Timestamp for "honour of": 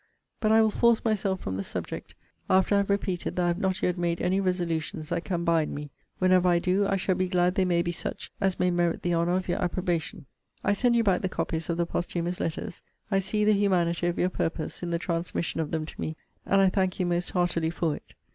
9.13-9.47